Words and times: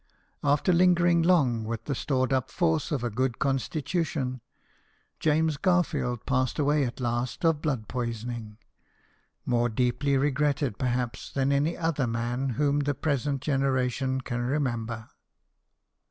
After 0.43 0.73
lingering 0.73 1.21
long 1.21 1.63
with 1.63 1.85
the 1.85 1.93
stored 1.93 2.33
up 2.33 2.49
force 2.49 2.91
of 2.91 3.03
a 3.03 3.11
good 3.11 3.37
constitution, 3.37 4.41
Jamss 5.19 5.57
Garfield 5.57 6.25
passed 6.25 6.57
away 6.57 6.85
at 6.85 6.99
last 6.99 7.45
of 7.45 7.61
blood 7.61 7.87
poisoning, 7.87 8.57
more 9.45 9.69
deeply 9.69 10.17
regretted 10.17 10.79
perhaps 10.79 11.29
than 11.31 11.51
any 11.51 11.77
other 11.77 12.07
man 12.07 12.49
whom 12.57 12.79
the 12.79 12.95
present 12.95 13.43
generation 13.43 14.21
can 14.21 14.41
remember. 14.41 15.07